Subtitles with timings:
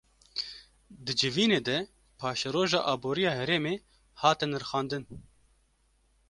[1.05, 1.77] Di civînê de
[2.19, 3.75] paşeroja aboriya herêmê
[4.21, 5.03] hate nirxandin